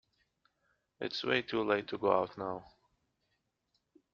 It's 0.99 1.23
way 1.23 1.43
too 1.43 1.61
late 1.61 1.87
to 1.89 1.99
go 1.99 2.11
out 2.11 2.35
now. 2.35 2.65